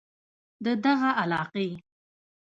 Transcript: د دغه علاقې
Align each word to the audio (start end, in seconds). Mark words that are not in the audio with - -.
د 0.65 0.65
دغه 0.83 1.09
علاقې 1.21 1.69